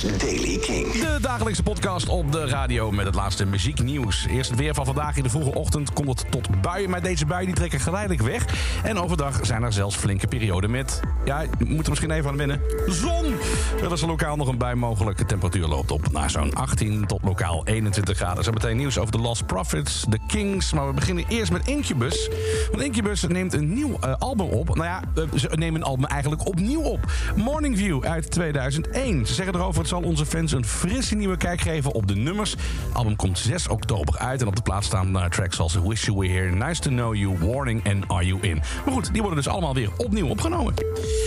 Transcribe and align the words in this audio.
Daily 0.00 0.58
King. 0.58 0.92
De 0.92 1.18
dagelijkse 1.20 1.62
podcast 1.62 2.08
op 2.08 2.32
de 2.32 2.46
radio 2.46 2.90
met 2.90 3.06
het 3.06 3.14
laatste 3.14 3.46
muzieknieuws. 3.46 4.26
Eerst 4.26 4.50
het 4.50 4.58
weer 4.58 4.74
van 4.74 4.84
vandaag 4.84 5.16
in 5.16 5.22
de 5.22 5.28
vroege 5.28 5.54
ochtend 5.54 5.92
komt 5.92 6.08
het 6.08 6.30
tot 6.30 6.60
buien. 6.60 6.90
Maar 6.90 7.02
deze 7.02 7.26
buien 7.26 7.46
die 7.46 7.54
trekken 7.54 7.80
geleidelijk 7.80 8.22
weg. 8.22 8.44
En 8.82 8.98
overdag 8.98 9.38
zijn 9.42 9.62
er 9.62 9.72
zelfs 9.72 9.96
flinke 9.96 10.26
perioden 10.26 10.70
met... 10.70 11.00
Ja, 11.24 11.40
je 11.40 11.64
moet 11.64 11.84
er 11.84 11.88
misschien 11.88 12.10
even 12.10 12.30
aan 12.30 12.36
wennen. 12.36 12.60
Zon! 12.86 13.34
Er 13.82 13.92
is 13.92 14.00
er 14.00 14.06
lokaal 14.06 14.36
nog 14.36 14.48
een 14.48 14.58
bui 14.58 14.74
mogelijk. 14.74 15.18
De 15.18 15.24
temperatuur 15.24 15.66
loopt 15.66 15.90
op 15.90 16.12
naar 16.12 16.30
zo'n 16.30 16.54
18 16.54 17.06
tot 17.06 17.22
lokaal 17.22 17.66
21 17.66 18.16
graden. 18.16 18.44
Zo 18.44 18.52
meteen 18.52 18.76
nieuws 18.76 18.98
over 18.98 19.12
de 19.12 19.18
Lost 19.18 19.46
Prophets, 19.46 20.04
de 20.08 20.18
Kings. 20.26 20.72
Maar 20.72 20.86
we 20.86 20.94
beginnen 20.94 21.24
eerst 21.28 21.52
met 21.52 21.66
Incubus. 21.68 22.30
Want 22.70 22.82
Incubus 22.82 23.22
neemt 23.22 23.52
een 23.52 23.74
nieuw 23.74 23.98
eh, 24.00 24.14
album 24.18 24.46
op. 24.46 24.74
Nou 24.74 24.84
ja, 24.86 25.02
eh, 25.14 25.22
ze 25.38 25.48
nemen 25.54 25.80
een 25.80 25.86
album 25.86 26.04
eigenlijk 26.04 26.46
opnieuw 26.46 26.80
op. 26.80 27.00
Morning 27.36 27.76
View 27.78 28.04
uit 28.04 28.30
2001. 28.30 29.26
Ze 29.26 29.34
zeggen 29.34 29.54
erover, 29.54 29.85
zal 29.88 30.02
onze 30.02 30.26
fans 30.26 30.52
een 30.52 30.64
frisse 30.64 31.14
nieuwe 31.14 31.36
kijk 31.36 31.60
geven 31.60 31.92
op 31.92 32.06
de 32.06 32.16
nummers. 32.16 32.54
Album 32.92 33.16
komt 33.16 33.38
6 33.38 33.68
oktober 33.68 34.18
uit. 34.18 34.40
En 34.40 34.46
op 34.46 34.56
de 34.56 34.62
plaats 34.62 34.86
staan 34.86 35.18
eh, 35.18 35.24
tracks 35.28 35.58
als 35.58 35.74
Wish 35.74 36.04
You 36.04 36.18
Were 36.18 36.32
Here, 36.32 36.50
Nice 36.50 36.80
To 36.80 36.90
Know 36.90 37.14
You, 37.14 37.38
Warning 37.38 37.84
en 37.84 38.02
Are 38.06 38.26
You 38.26 38.40
In. 38.40 38.62
Maar 38.84 38.94
goed, 38.94 39.12
die 39.12 39.20
worden 39.20 39.38
dus 39.38 39.52
allemaal 39.52 39.74
weer 39.74 39.90
opnieuw 39.96 40.28
opgenomen. 40.28 40.74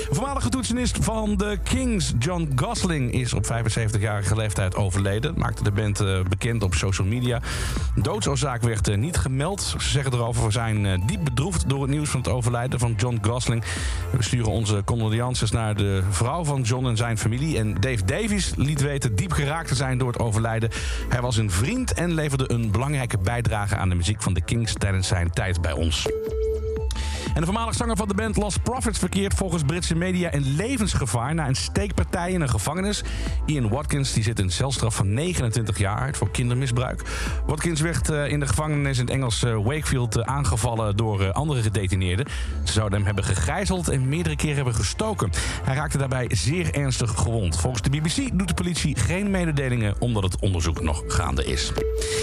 Voormalige 0.09 0.49
toetsenist 0.49 0.97
van 1.01 1.37
de 1.37 1.57
Kings, 1.63 2.13
John 2.19 2.51
Gosling, 2.55 3.11
is 3.11 3.33
op 3.33 3.45
75-jarige 3.45 4.35
leeftijd 4.35 4.75
overleden. 4.75 5.33
Maakte 5.37 5.63
de 5.63 5.71
band 5.71 5.99
eh, 5.99 6.19
bekend 6.29 6.63
op 6.63 6.73
social 6.73 7.07
media. 7.07 7.41
Doodsoorzaak 7.95 8.61
werd 8.61 8.87
eh, 8.87 8.97
niet 8.97 9.17
gemeld. 9.17 9.61
Ze 9.61 9.89
zeggen 9.89 10.13
erover, 10.13 10.45
we 10.45 10.51
zijn 10.51 11.03
diep 11.05 11.23
bedroefd 11.23 11.69
door 11.69 11.81
het 11.81 11.91
nieuws 11.91 12.09
van 12.09 12.19
het 12.19 12.29
overlijden 12.29 12.79
van 12.79 12.93
John 12.97 13.17
Gosling. 13.21 13.63
We 14.11 14.23
sturen 14.23 14.51
onze 14.51 14.81
condolences 14.85 15.51
naar 15.51 15.75
de 15.75 16.03
vrouw 16.09 16.43
van 16.43 16.61
John 16.61 16.85
en 16.85 16.97
zijn 16.97 17.17
familie. 17.17 17.57
En 17.57 17.73
Dave 17.73 18.05
Davies 18.05 18.48
liet 18.55 18.81
weten 18.81 19.15
diep 19.15 19.31
geraakt 19.31 19.67
te 19.67 19.75
zijn 19.75 19.97
door 19.97 20.07
het 20.07 20.19
overlijden. 20.19 20.69
Hij 21.09 21.21
was 21.21 21.37
een 21.37 21.51
vriend 21.51 21.93
en 21.93 22.13
leverde 22.13 22.51
een 22.51 22.71
belangrijke 22.71 23.17
bijdrage 23.17 23.75
aan 23.75 23.89
de 23.89 23.95
muziek 23.95 24.21
van 24.21 24.33
de 24.33 24.41
Kings 24.41 24.73
tijdens 24.73 25.07
zijn 25.07 25.29
tijd 25.29 25.61
bij 25.61 25.73
ons. 25.73 26.07
De 27.39 27.45
voormalig 27.45 27.75
zanger 27.75 27.97
van 27.97 28.07
de 28.07 28.13
band 28.13 28.37
Lost 28.37 28.63
Prophets 28.63 28.99
verkeert 28.99 29.33
volgens 29.33 29.63
Britse 29.63 29.95
media 29.95 30.31
in 30.31 30.55
levensgevaar 30.55 31.33
na 31.35 31.47
een 31.47 31.55
steekpartij 31.55 32.31
in 32.31 32.41
een 32.41 32.49
gevangenis. 32.49 33.03
Ian 33.45 33.69
Watkins 33.69 34.13
die 34.13 34.23
zit 34.23 34.39
een 34.39 34.49
celstraf 34.49 34.95
van 34.95 35.13
29 35.13 35.77
jaar 35.77 35.99
uit 35.99 36.17
voor 36.17 36.31
kindermisbruik. 36.31 37.01
Watkins 37.45 37.81
werd 37.81 38.09
eh, 38.09 38.31
in 38.31 38.39
de 38.39 38.47
gevangenis 38.47 38.97
in 38.97 39.05
het 39.05 39.13
Engels 39.13 39.43
eh, 39.43 39.55
Wakefield 39.63 40.15
eh, 40.15 40.23
aangevallen 40.23 40.97
door 40.97 41.31
andere 41.31 41.61
gedetineerden. 41.61 42.25
Ze 42.63 42.73
zouden 42.73 42.97
hem 42.97 43.05
hebben 43.05 43.23
gegijzeld 43.23 43.89
en 43.89 44.09
meerdere 44.09 44.35
keren 44.35 44.55
hebben 44.55 44.75
gestoken. 44.75 45.29
Hij 45.63 45.75
raakte 45.75 45.97
daarbij 45.97 46.27
zeer 46.31 46.73
ernstig 46.73 47.11
gewond. 47.11 47.57
Volgens 47.57 47.81
de 47.81 47.89
BBC 47.89 48.37
doet 48.37 48.47
de 48.47 48.53
politie 48.53 48.95
geen 48.95 49.31
mededelingen 49.31 49.95
omdat 49.99 50.23
het 50.23 50.39
onderzoek 50.39 50.81
nog 50.81 51.03
gaande 51.07 51.45
is. 51.45 51.71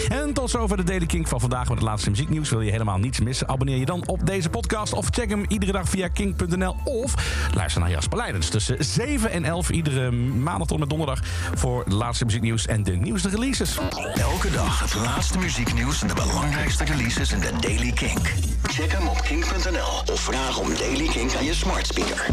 En 0.09 0.33
tot 0.33 0.51
zover 0.51 0.77
de 0.77 0.85
Daily 0.85 1.07
Kink 1.07 1.29
van 1.29 1.41
vandaag 1.41 1.69
met 1.69 1.79
het 1.79 1.87
laatste 1.87 2.11
muzieknieuws. 2.11 2.51
Wil 2.51 2.61
je 2.61 2.71
helemaal 2.71 2.99
niets 2.99 3.21
missen? 3.21 3.49
Abonneer 3.49 3.79
je 3.79 3.87
dan 3.87 4.07
op 4.07 4.27
deze 4.27 4.51
podcast 4.51 4.93
of 4.93 5.05
check 5.11 5.31
hem 5.31 5.45
iedere 5.49 5.73
dag 5.73 5.89
via 5.89 6.09
kink.nl 6.09 6.77
of 6.85 7.15
luister 7.55 7.81
naar 7.81 7.91
Jasper 7.91 8.19
Leidens 8.19 8.49
tussen 8.49 8.85
7 8.85 9.31
en 9.31 9.45
11 9.45 9.71
iedere 9.71 10.11
maandag 10.11 10.67
tot 10.67 10.71
en 10.71 10.81
met 10.81 10.89
donderdag 10.89 11.21
voor 11.55 11.85
het 11.85 11.93
laatste 11.93 12.25
muzieknieuws 12.25 12.67
en 12.67 12.83
de 12.83 12.97
nieuwste 12.97 13.29
releases. 13.29 13.79
Elke 14.15 14.51
dag 14.51 14.81
het 14.81 14.95
laatste 14.95 15.39
muzieknieuws 15.39 16.03
en 16.03 16.09
de 16.09 16.15
belangrijkste 16.15 16.85
releases 16.85 17.33
in 17.33 17.41
de 17.41 17.53
Daily 17.61 17.93
King. 17.93 18.19
Check 18.63 18.93
hem 18.93 19.09
op 19.09 19.23
kink.nl 19.23 20.13
of 20.13 20.21
vraag 20.21 20.59
om 20.59 20.75
Daily 20.75 21.07
King 21.07 21.37
aan 21.37 21.45
je 21.45 21.55
smart 21.55 21.87
speaker. 21.87 22.25